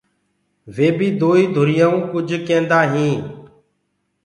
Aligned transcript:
وي 0.75 0.89
بي 0.97 1.07
دوئيٚ 1.19 1.51
ڌُريانٚوٚ 1.55 2.07
ڪُج 2.11 2.29
ڪيندآ 2.47 2.79
هينٚ۔ 2.91 3.23